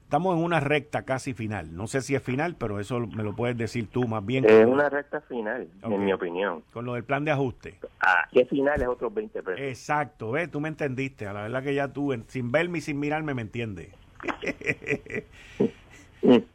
[0.03, 1.75] estamos en una recta casi final.
[1.75, 4.45] No sé si es final, pero eso me lo puedes decir tú más bien.
[4.45, 6.63] Es una recta final, en mi opinión.
[6.71, 7.79] Con lo del plan de ajuste.
[7.99, 9.59] Ah, que final es otros 20 pesos.
[9.59, 10.51] Exacto, ¿ves?
[10.51, 11.27] Tú me entendiste.
[11.27, 13.89] A la verdad que ya tú, sin verme y sin mirarme, me entiendes.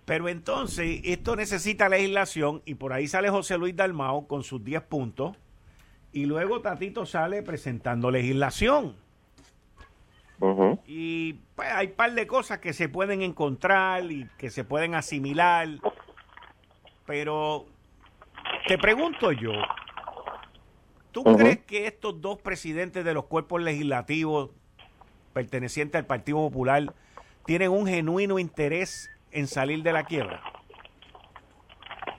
[0.04, 4.82] pero entonces, esto necesita legislación y por ahí sale José Luis Dalmao con sus 10
[4.82, 5.36] puntos
[6.12, 8.94] y luego Tatito sale presentando legislación.
[10.86, 14.94] Y pues, hay un par de cosas que se pueden encontrar y que se pueden
[14.94, 15.68] asimilar.
[17.06, 17.66] Pero
[18.66, 19.52] te pregunto yo,
[21.12, 24.50] ¿tú crees que estos dos presidentes de los cuerpos legislativos
[25.32, 26.94] pertenecientes al Partido Popular
[27.44, 30.42] tienen un genuino interés en salir de la quiebra?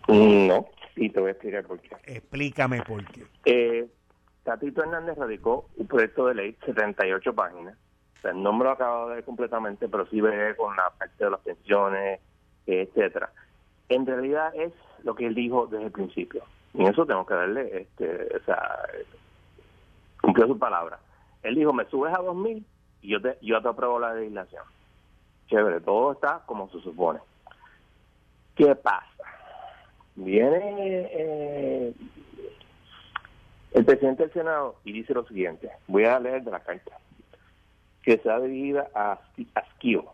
[0.07, 1.89] No, y te voy a explicar por qué.
[2.05, 3.25] Explícame por qué.
[3.45, 3.87] Eh,
[4.43, 7.75] Tatito Hernández radicó un proyecto de ley, 78 páginas,
[8.33, 11.39] no me lo acabo de ver completamente, pero sí ve con la parte de las
[11.41, 12.19] pensiones,
[12.65, 13.31] etcétera.
[13.89, 14.73] En realidad es
[15.03, 16.43] lo que él dijo desde el principio.
[16.73, 18.79] Y eso tengo que darle, este, o sea,
[20.21, 20.99] cumplió su palabra.
[21.43, 22.63] Él dijo, me subes a 2.000
[23.01, 24.63] y yo te, yo te apruebo la legislación.
[25.47, 27.19] Chévere, todo está como se supone.
[28.55, 29.05] ¿Qué pasa?
[30.15, 31.93] Viene eh,
[33.73, 35.69] el presidente del Senado y dice lo siguiente.
[35.87, 36.97] Voy a leer de la carta
[38.01, 39.19] que sea dirigida a
[39.55, 40.05] Asquio.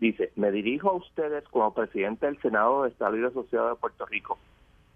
[0.00, 4.04] Dice, me dirijo a ustedes como presidente del Senado de Estado Libre Asociado de Puerto
[4.06, 4.38] Rico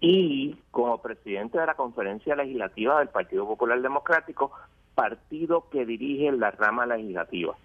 [0.01, 4.51] y como presidente de la Conferencia Legislativa del Partido Popular Democrático,
[4.95, 7.55] partido que dirige la rama legislativa.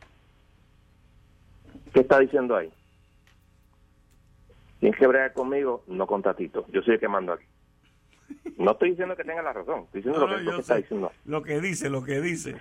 [1.92, 2.70] ¿Qué está diciendo ahí?
[4.80, 6.66] Tienes que bregar conmigo, no con Tatito.
[6.72, 7.44] Yo soy el que mando aquí.
[8.58, 11.12] No estoy diciendo que tenga la razón, estoy diciendo lo, que, está diciendo.
[11.24, 12.56] Lo que dice, lo que dice.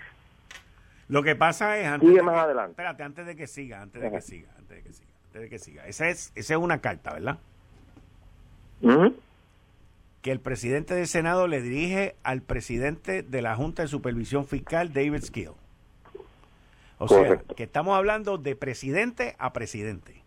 [1.08, 2.72] Lo que pasa es antes Sigue más adelante.
[2.72, 5.50] Espérate, antes de que siga, antes de que siga, antes de que siga, antes de
[5.50, 5.88] que siga.
[5.88, 7.40] Esa es, esa es una carta, ¿verdad?
[10.22, 14.94] Que el presidente del Senado le dirige al presidente de la Junta de Supervisión Fiscal,
[14.94, 15.52] David Skill.
[17.02, 20.22] O sea, que estamos hablando de presidente a presidente.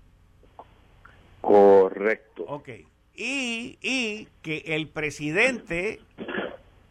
[1.40, 2.44] Correcto.
[2.48, 2.68] Ok.
[3.14, 6.00] Y, y que el presidente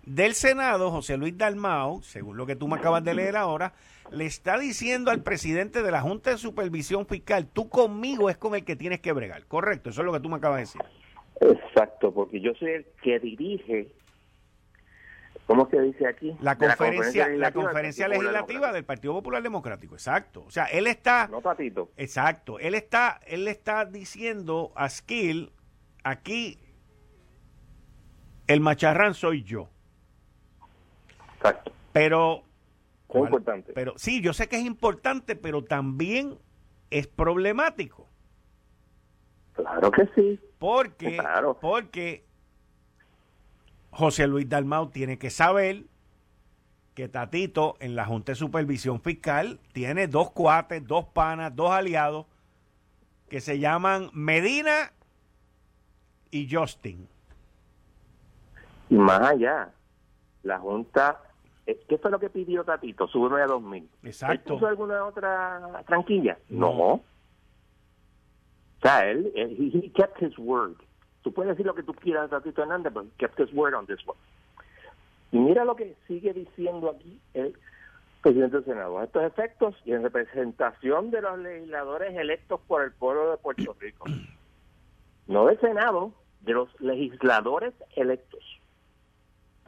[0.05, 3.73] del Senado, José Luis Dalmao, según lo que tú me acabas de leer ahora,
[4.09, 8.55] le está diciendo al presidente de la Junta de Supervisión Fiscal, tú conmigo es con
[8.55, 9.45] el que tienes que bregar.
[9.47, 10.81] Correcto, eso es lo que tú me acabas de decir.
[11.41, 13.89] Exacto, porque yo soy el que dirige,
[15.53, 16.35] ¿cómo se dice aquí?
[16.41, 20.43] La conferencia, la conferencia, legislativa, del Partido Popular Democrático, exacto.
[20.45, 21.27] O sea, él está...
[21.27, 21.91] No, Patito.
[21.95, 25.51] Exacto, él está, él está diciendo a Skill,
[26.03, 26.59] aquí
[28.47, 29.69] el macharrán soy yo.
[31.35, 31.71] Exacto.
[31.91, 32.43] Pero...
[33.09, 33.73] Es importante.
[33.73, 36.39] Pero sí, yo sé que es importante, pero también
[36.89, 38.09] es problemático.
[39.53, 40.39] Claro que sí.
[40.57, 41.21] Porque,
[41.61, 42.25] porque
[43.93, 45.83] José Luis Dalmau tiene que saber
[46.95, 52.25] que Tatito en la Junta de Supervisión Fiscal tiene dos cuates, dos panas, dos aliados
[53.29, 54.91] que se llaman Medina
[56.29, 57.07] y Justin.
[58.89, 59.71] Y más allá,
[60.43, 61.21] la Junta,
[61.65, 63.07] eh, ¿qué fue lo que pidió Tatito?
[63.07, 63.89] Subirme a 2000.
[64.03, 64.53] Exacto.
[64.55, 66.37] ¿Puso alguna otra tranquilla?
[66.49, 67.01] no
[68.83, 70.75] sea, él, he, kept his word.
[71.23, 73.99] Tú puedes decir lo que tú quieras, Tatito Hernández, he kept his word on this
[74.05, 74.19] one.
[75.31, 77.57] Y mira lo que sigue diciendo aquí el
[78.21, 79.01] presidente del Senado.
[79.01, 84.05] Estos efectos y en representación de los legisladores electos por el pueblo de Puerto Rico.
[85.25, 88.43] No del Senado, de los legisladores electos.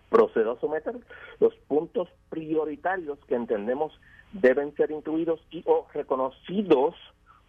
[0.09, 0.95] Procedo a someter
[1.39, 3.97] los puntos prioritarios que entendemos
[4.33, 6.93] deben ser incluidos y o reconocidos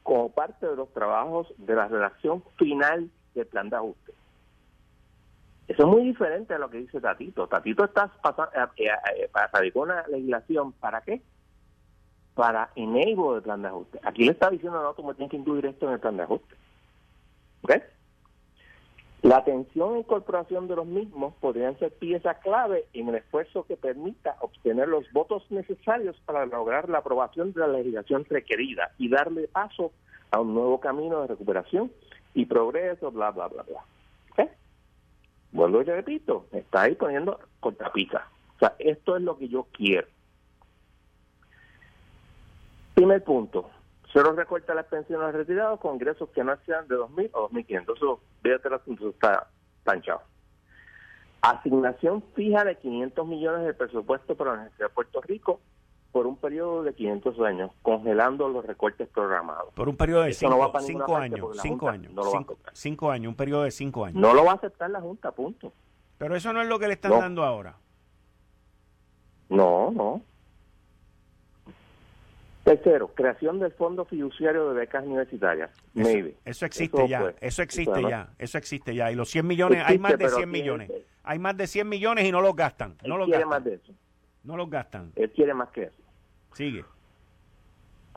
[0.05, 4.13] como parte de los trabajos de la relación final del plan de ajuste.
[5.69, 7.49] Eso es muy diferente a lo que dice Tatito.
[7.49, 11.21] Tatito está pasando, eh, eh, eh, radicó una legislación, ¿para qué?
[12.35, 14.01] Para enable el plan de ajuste.
[14.05, 16.23] Aquí le está diciendo, no, tú me tienes que incluir esto en el plan de
[16.23, 16.55] ajuste.
[17.63, 17.73] ¿Ok?
[19.23, 23.77] La atención e incorporación de los mismos podrían ser pieza clave en el esfuerzo que
[23.77, 29.49] permita obtener los votos necesarios para lograr la aprobación de la legislación requerida y darle
[29.49, 29.91] paso
[30.31, 31.91] a un nuevo camino de recuperación
[32.37, 33.81] y progreso, bla, bla, bla, bla.
[34.31, 34.51] ¿Okay?
[35.53, 38.29] Vuelvo y repito, está ahí poniendo cortapisa.
[38.57, 40.07] O sea, esto es lo que yo quiero.
[42.95, 43.71] Primer punto,
[44.13, 47.97] Cero recorta las pensiones retirados con ingresos que no sean de 2.000 o 2.500.
[47.97, 49.49] Eso, fíjate, el asunto está
[49.83, 50.21] planchado.
[51.41, 55.61] Asignación fija de 500 millones de presupuesto para la Universidad de Puerto Rico
[56.17, 59.75] por un periodo de 500 años, congelando los recortes programados.
[59.75, 60.87] Por un periodo de 5 años.
[60.87, 61.59] 5 años.
[61.61, 62.13] 5 años.
[62.73, 64.19] 5 años, un periodo de 5 años.
[64.19, 65.75] No lo va a aceptar la Junta, punto.
[66.17, 67.77] Pero eso no es lo que le están dando ahora.
[69.51, 70.23] No, no.
[72.65, 75.71] Tercero, creación del Fondo Fiduciario de Becas Universitarias.
[75.95, 79.13] Eso, Eso existe ya, eso existe ya, eso existe ya.
[79.13, 80.91] Y los 100 millones, hay más de 100 millones.
[81.25, 82.97] Hay más de 100 millones y no los gastan.
[83.05, 83.51] No los quiere gastan.
[83.51, 83.93] más de eso.
[84.45, 85.13] No los gastan.
[85.15, 86.06] Él quiere más que eso.
[86.57, 86.87] Sigue.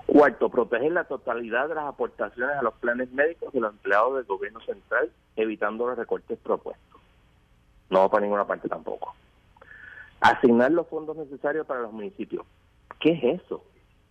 [0.06, 4.24] Cuarto, proteger la totalidad de las aportaciones a los planes médicos de los empleados del
[4.24, 7.02] gobierno central, evitando los recortes propuestos.
[7.90, 9.14] No va para ninguna parte tampoco.
[10.22, 12.46] Asignar los fondos necesarios para los municipios.
[13.02, 13.62] ¿Qué es eso?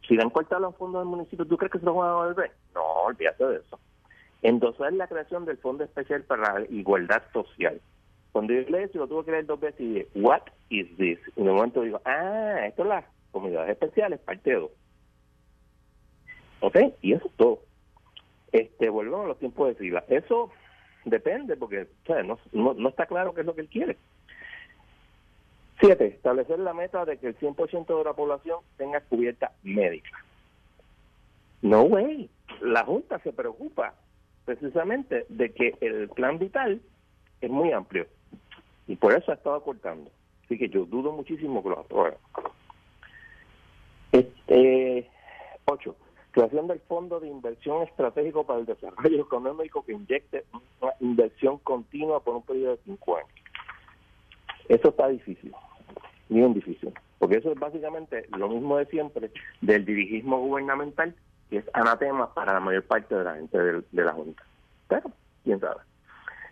[0.06, 2.12] Si le han cortado los fondos del municipio, ¿tú crees que se los van a
[2.12, 2.52] devolver?
[2.74, 3.80] No, olvídate de eso.
[4.42, 7.80] Endosar la creación del Fondo Especial para la Igualdad Social.
[8.32, 11.18] Cuando yo leí eso, lo tuve que leer dos veces y dije, ¿What is this?
[11.34, 14.70] Y en un momento digo, ah, esto es las comunidades especiales, parte 2.
[16.60, 16.76] ¿Ok?
[17.02, 17.60] Y eso es todo.
[18.52, 20.04] Este, volvemos a los tiempos de fila.
[20.08, 20.50] Eso
[21.04, 21.86] depende, porque
[22.24, 23.96] No, no, no está claro qué es lo que él quiere.
[25.80, 30.24] Siete, establecer la meta de que el 100% de la población tenga cubierta médica.
[31.62, 32.28] No way.
[32.60, 33.94] La Junta se preocupa
[34.44, 36.80] precisamente de que el plan vital
[37.40, 38.06] es muy amplio
[38.86, 40.10] y por eso ha estado acortando.
[40.44, 42.18] Así que yo dudo muchísimo que lo aprueben.
[44.48, 45.10] Este,
[45.66, 45.94] ocho,
[46.32, 50.44] creación del Fondo de Inversión Estratégico para el Desarrollo Económico que inyecte
[50.80, 53.30] una inversión continua por un periodo de cinco años.
[54.68, 55.54] Eso está difícil
[56.28, 56.92] bien difícil.
[57.18, 59.30] Porque eso es básicamente lo mismo de siempre
[59.60, 61.14] del dirigismo gubernamental,
[61.50, 64.42] que es anatema para la mayor parte de la gente de, la Junta.
[64.88, 65.10] Pero,
[65.44, 65.80] quién sabe.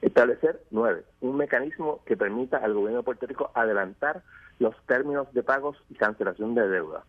[0.02, 4.22] Establecer, nueve, un mecanismo que permita al gobierno de Puerto Rico adelantar
[4.58, 7.04] los términos de pagos y cancelación de deuda.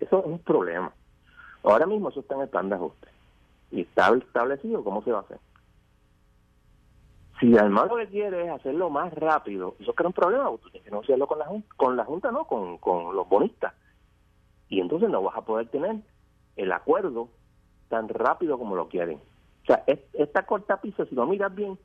[0.00, 0.92] Eso es un problema.
[1.62, 3.08] Ahora mismo eso está en el plan de ajuste.
[3.70, 5.38] Y está establecido cómo se va a hacer.
[7.40, 10.84] Si además lo que quiere es hacerlo más rápido, eso crea un problema, tú tienes
[10.84, 13.74] que negociarlo con la Junta, con la Junta no, con, con los bonistas.
[14.68, 15.96] Y entonces no vas a poder tener
[16.56, 17.28] el acuerdo
[17.88, 19.18] tan rápido como lo quieren.
[19.62, 21.78] O sea, esta corta pista, si lo miras bien,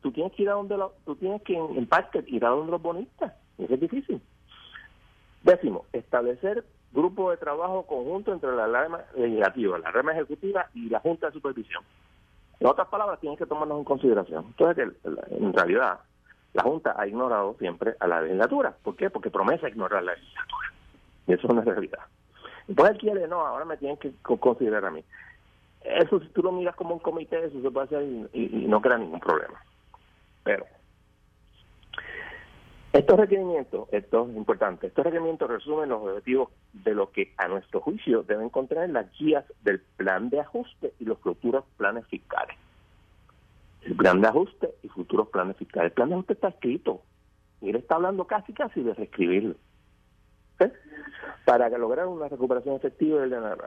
[0.00, 2.70] tú tienes que ir a donde lo, tú tienes que en, parte ir a donde
[2.70, 3.34] los bonistas.
[3.58, 4.20] Eso es difícil.
[5.42, 6.64] Décimo, establecer
[6.94, 11.32] grupo de trabajo conjunto entre la rama legislativa, la rama ejecutiva y la Junta de
[11.32, 11.82] Supervisión.
[12.60, 14.44] En otras palabras, tienen que tomarnos en consideración.
[14.46, 15.98] Entonces, en realidad,
[16.52, 18.74] la Junta ha ignorado siempre a la legislatura.
[18.82, 19.10] ¿Por qué?
[19.10, 20.72] Porque promesa ignorar la legislatura.
[21.26, 22.00] Y eso es una realidad.
[22.68, 25.04] Entonces él quiere, no, ahora me tienen que considerar a mí.
[25.82, 28.96] Eso, si tú lo miras como un comité, eso se puede hacer y no crea
[28.96, 29.60] ningún problema.
[30.44, 30.64] Pero
[32.94, 37.80] estos requerimientos, esto es importante, estos requerimientos resumen los objetivos de lo que a nuestro
[37.80, 42.56] juicio deben contener las guías del plan de ajuste y los futuros planes fiscales.
[43.82, 45.90] El plan de ajuste y futuros planes fiscales.
[45.90, 47.02] El plan de ajuste está escrito
[47.60, 49.56] y él está hablando casi casi de reescribirlo.
[51.44, 53.64] Para lograr una recuperación efectiva del dinero.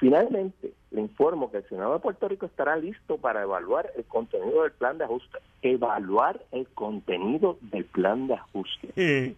[0.00, 4.62] Finalmente, le informo que el Senado de Puerto Rico estará listo para evaluar el contenido
[4.62, 5.38] del plan de ajuste.
[5.60, 9.36] Evaluar el contenido del plan de ajuste.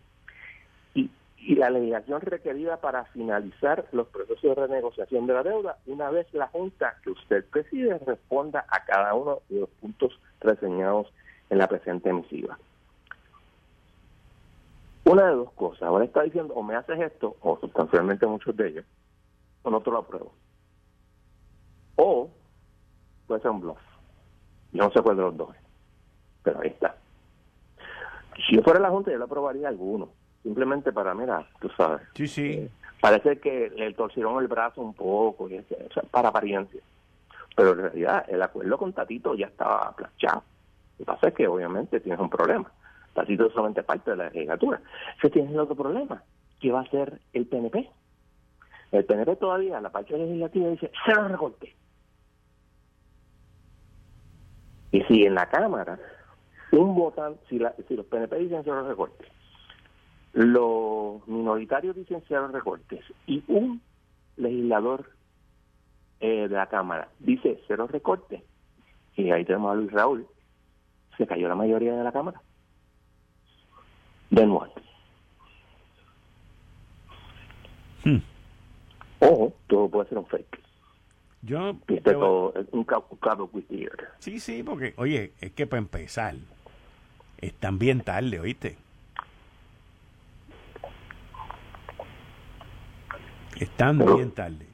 [0.95, 6.11] Y, y la legislación requerida para finalizar los procesos de renegociación de la deuda una
[6.11, 11.13] vez la Junta que usted preside responda a cada uno de los puntos reseñados
[11.51, 12.57] en la presente emisiva.
[15.05, 15.83] Una de dos cosas.
[15.83, 18.85] Ahora está diciendo o me haces esto, o sustancialmente muchos de ellos,
[19.65, 20.33] o no te lo apruebo.
[22.05, 22.29] O
[23.29, 23.79] puede ser un bluff.
[24.73, 25.55] Yo no sé cuál de los dos
[26.43, 26.97] pero ahí está.
[28.45, 30.09] Si yo fuera la Junta, yo le aprobaría alguno.
[30.43, 32.03] Simplemente para, mira, tú sabes.
[32.15, 32.51] Sí, sí.
[32.55, 35.65] Eh, parece que le torcieron el brazo un poco, y,
[36.11, 36.81] para apariencia.
[37.55, 40.43] Pero en realidad, el acuerdo con Tatito ya estaba planchado.
[40.99, 42.69] Lo que pasa es que, obviamente, tienes un problema.
[43.15, 44.81] Tatito es solamente parte de la legislatura.
[45.21, 46.25] Se tiene el otro problema.
[46.59, 47.89] ¿Qué va a hacer el PNP?
[48.91, 51.73] El PNP todavía, la parte legislativa, dice, se lo recorte.
[54.93, 55.99] Y si en la Cámara
[56.71, 59.29] un votante, si, si los PNP dicen cero recortes,
[60.33, 63.83] los minoritarios dicen cero recortes y un
[64.37, 65.11] legislador
[66.21, 68.43] eh, de la Cámara dice cero recortes,
[69.17, 70.27] y ahí tenemos a Luis Raúl,
[71.17, 72.41] se cayó la mayoría de la Cámara.
[74.31, 74.73] De nuevo.
[78.05, 78.19] Hmm.
[79.21, 80.62] Ojo, todo puede ser un fake.
[81.43, 81.77] Yo.
[82.71, 83.51] un cabo
[84.21, 86.35] Sí, sí, porque, oye, es que para empezar,
[87.39, 88.79] están bien tarde, ¿oíste?
[93.59, 94.67] Están bien tarde.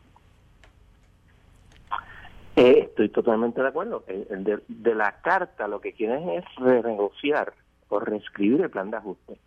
[2.57, 4.05] Eh, estoy totalmente de acuerdo.
[4.07, 7.55] De, de, la carta lo que quieren es renegociar
[7.89, 9.39] o reescribir el plan de ajuste.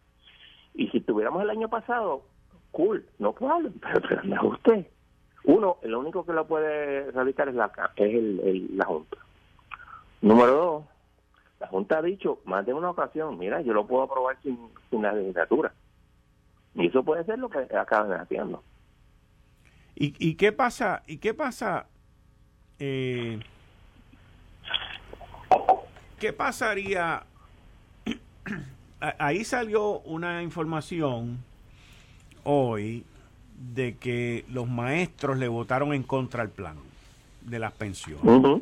[0.74, 2.24] Y si tuviéramos el año pasado,
[2.72, 4.92] cool, no puedo, pero el plan de ajuste
[5.44, 9.18] uno, el único que lo puede realizar es la, es el, la Junta.
[10.22, 10.84] Número dos,
[11.60, 14.58] la Junta ha dicho más de una ocasión, mira, yo lo puedo aprobar sin,
[14.90, 15.74] sin la legislatura.
[16.76, 18.64] Y eso puede ser lo que acaban haciendo.
[19.96, 21.04] ¿Y, y qué pasa?
[21.08, 21.88] ¿Y qué pasa?
[22.80, 23.40] Eh,
[26.20, 27.24] ¿Qué pasaría?
[29.00, 31.44] Ahí salió una información
[32.44, 33.06] hoy
[33.74, 36.78] de que los maestros le votaron en contra al plan
[37.42, 38.24] de las pensiones.
[38.24, 38.62] O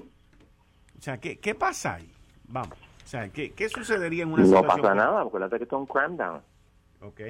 [0.99, 2.09] sea, ¿qué, ¿qué pasa ahí?
[2.47, 2.77] Vamos.
[3.03, 4.77] O sea, ¿qué, qué sucedería en una no situación?
[4.77, 6.41] No pasa nada, porque la que está un cram down.
[7.01, 7.21] Ok.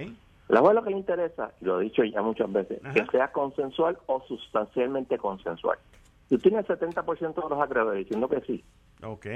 [0.49, 3.99] La lo que le interesa, y lo he dicho ya muchas veces, que sea consensual
[4.07, 5.77] o sustancialmente consensual.
[6.27, 8.63] Si tienes el 70% de los acreedores diciendo que sí,
[9.03, 9.27] ok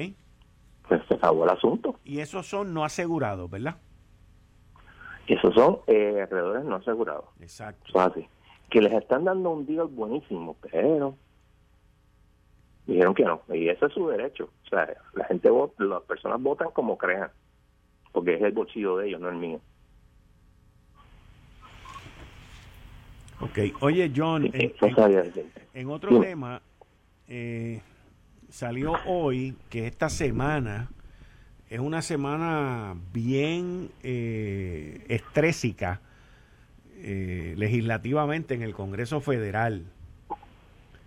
[0.88, 2.00] pues se acabó el asunto.
[2.04, 3.78] Y esos son no asegurados, ¿verdad?
[5.28, 7.26] Esos son eh, alrededores no asegurados.
[7.40, 8.00] Exacto.
[8.00, 8.28] así.
[8.70, 11.16] Que les están dando un deal buenísimo, pero
[12.86, 13.42] dijeron que no.
[13.54, 14.50] Y ese es su derecho.
[14.66, 17.30] O sea, la gente vota, las personas votan como crean,
[18.12, 19.62] porque es el bolsillo de ellos, no el mío.
[23.40, 26.62] Ok, oye John, en, otro tema,
[27.28, 27.82] eh,
[28.48, 30.90] salió hoy que esta semana
[31.74, 36.02] es una semana bien eh, estrésica
[36.98, 39.84] eh, legislativamente en el Congreso Federal.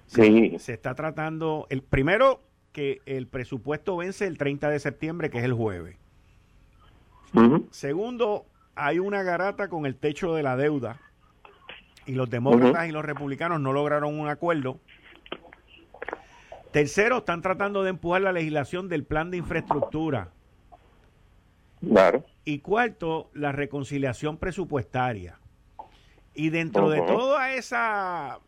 [0.09, 0.57] Sí.
[0.59, 2.41] Se está tratando, el primero
[2.73, 5.99] que el presupuesto vence el 30 de septiembre, que es el jueves.
[7.71, 8.45] Segundo,
[8.75, 10.99] hay una garata con el techo de la deuda
[12.07, 14.81] y los demócratas y los republicanos no lograron un acuerdo.
[16.73, 20.33] Tercero, están tratando de empujar la legislación del plan de infraestructura.
[21.81, 22.25] Claro.
[22.45, 25.39] Y cuarto, la reconciliación presupuestaria.
[26.35, 28.41] Y dentro de toda esa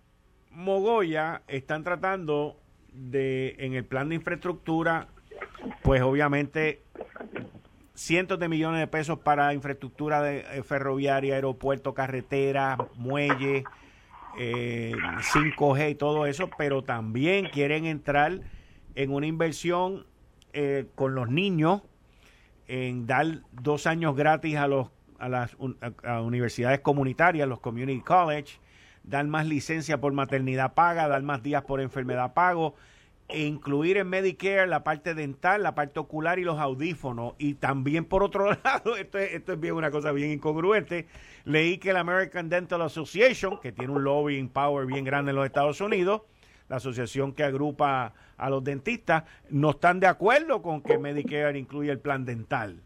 [0.51, 2.59] mogolla, están tratando
[2.93, 5.09] de, en el plan de infraestructura,
[5.83, 6.83] pues obviamente
[7.99, 13.64] cientos de millones de pesos para infraestructura de, eh, ferroviaria, aeropuerto, carretera, muelle,
[14.37, 18.41] 5G eh, y todo eso, pero también quieren entrar
[18.95, 20.07] en una inversión
[20.53, 21.83] eh, con los niños,
[22.69, 24.89] en dar dos años gratis a, los,
[25.19, 25.57] a las
[26.23, 28.61] universidades comunitarias, los community college,
[29.03, 32.75] dar más licencia por maternidad paga, dar más días por enfermedad pago,
[33.29, 37.35] e incluir en Medicare la parte dental, la parte ocular y los audífonos.
[37.39, 41.07] Y también, por otro lado, esto es, esto es bien una cosa bien incongruente,
[41.45, 45.47] leí que la American Dental Association, que tiene un lobbying power bien grande en los
[45.47, 46.23] Estados Unidos,
[46.69, 51.93] la asociación que agrupa a los dentistas, no están de acuerdo con que Medicare incluya
[51.93, 52.80] el plan dental.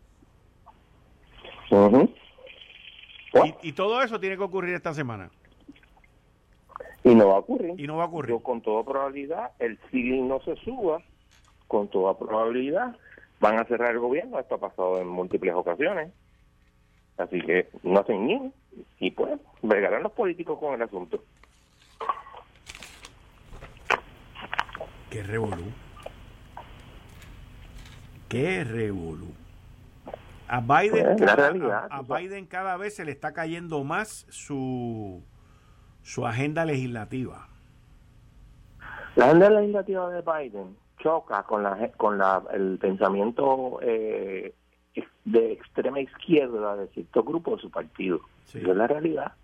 [3.34, 5.30] y, y todo eso tiene que ocurrir esta semana.
[7.04, 7.74] Y no va a ocurrir.
[7.78, 8.40] Y no va a ocurrir.
[8.42, 11.02] con toda probabilidad, el ceiling no se suba,
[11.68, 12.96] con toda probabilidad
[13.40, 14.38] van a cerrar el gobierno.
[14.38, 16.12] Esto ha pasado en múltiples ocasiones.
[17.18, 18.52] Así que no hacen ni
[19.00, 21.22] y pues bregarán los políticos con el asunto.
[25.12, 25.64] Qué revolú.
[28.30, 29.30] Qué revolú.
[30.48, 35.22] A Biden, pues, realidad, a Biden cada vez se le está cayendo más su
[36.02, 37.46] su agenda legislativa?
[39.16, 44.54] La agenda legislativa de Biden choca con la con la, el pensamiento eh,
[45.26, 48.22] de extrema izquierda de cierto grupo de su partido.
[48.46, 49.34] es la realidad.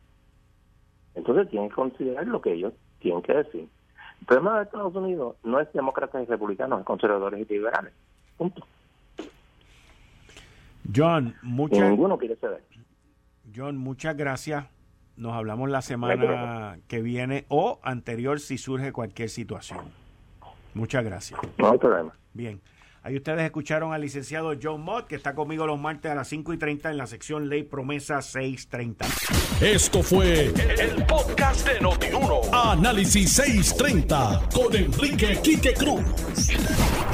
[1.15, 3.69] Entonces tienen que considerar lo que ellos tienen que decir.
[4.21, 7.93] El problema de Estados Unidos no es demócratas y republicanos, es conservadores y liberales.
[8.37, 8.67] Punto.
[10.95, 12.63] John, muchas, ninguno quiere ceder.
[13.55, 14.67] John, muchas gracias
[15.19, 19.81] nos hablamos la semana que viene o anterior si surge cualquier situación.
[20.75, 21.41] Muchas gracias.
[21.59, 22.13] No hay problema.
[22.33, 22.61] Bien.
[23.03, 26.53] Ahí ustedes escucharon al licenciado John Mott, que está conmigo los martes a las 5
[26.53, 29.07] y 30 en la sección Ley Promesa 630.
[29.61, 32.41] Esto fue el, podcast de Notiuno.
[32.53, 36.03] Análisis 630 con Enrique Quique Cruz.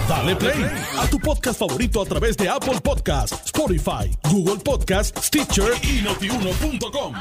[0.08, 0.64] Dale play
[0.98, 7.14] a tu podcast favorito a través de Apple Podcasts, Spotify, Google Podcasts, Stitcher y notiuno.com.